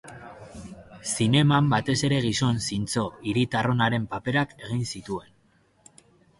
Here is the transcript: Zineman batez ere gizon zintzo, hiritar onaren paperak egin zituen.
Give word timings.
Zineman 1.09 1.69
batez 1.73 1.97
ere 2.09 2.23
gizon 2.25 2.63
zintzo, 2.69 3.05
hiritar 3.33 3.71
onaren 3.77 4.11
paperak 4.17 4.59
egin 4.71 4.85
zituen. 4.97 5.33